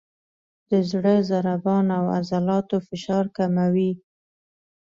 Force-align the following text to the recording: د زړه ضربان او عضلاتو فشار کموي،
د 0.69 0.71
زړه 0.91 1.15
ضربان 1.31 1.85
او 1.97 2.03
عضلاتو 2.17 2.77
فشار 2.87 3.25
کموي، 3.37 3.91